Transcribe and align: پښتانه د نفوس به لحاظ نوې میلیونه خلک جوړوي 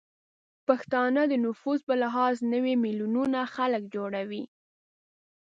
پښتانه 0.67 1.21
د 1.31 1.33
نفوس 1.45 1.79
به 1.87 1.95
لحاظ 2.03 2.35
نوې 2.53 2.73
میلیونه 2.83 3.39
خلک 3.55 3.83
جوړوي 3.95 4.43